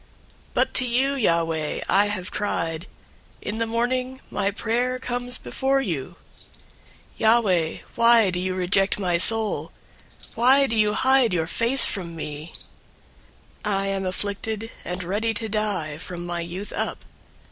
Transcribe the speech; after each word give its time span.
088:013 0.53 0.53
But 0.55 0.73
to 0.73 0.85
you, 0.87 1.13
Yahweh, 1.13 1.81
I 1.87 2.05
have 2.07 2.31
cried. 2.31 2.87
In 3.39 3.59
the 3.59 3.67
morning, 3.67 4.19
my 4.31 4.49
prayer 4.49 4.97
comes 4.97 5.37
before 5.37 5.79
you. 5.79 6.15
088:014 7.19 7.19
Yahweh, 7.19 7.77
why 7.97 8.29
do 8.31 8.39
you 8.39 8.55
reject 8.55 8.97
my 8.97 9.19
soul? 9.19 9.71
Why 10.33 10.65
do 10.65 10.75
you 10.75 10.93
hide 10.93 11.35
your 11.35 11.45
face 11.45 11.85
from 11.85 12.15
me? 12.15 12.53
088:015 13.63 13.71
I 13.75 13.85
am 13.89 14.05
afflicted 14.07 14.71
and 14.83 15.03
ready 15.03 15.35
to 15.35 15.47
die 15.47 15.99
from 15.99 16.25
my 16.25 16.39
youth 16.39 16.73
up. 16.73 17.05